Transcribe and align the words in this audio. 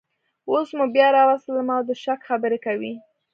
اوس 0.49 0.69
مو 0.77 0.85
بیا 0.95 1.07
راوستلم 1.17 1.67
او 1.75 1.81
د 1.89 1.91
شک 2.03 2.19
خبرې 2.29 2.57
کوئ 2.65 2.93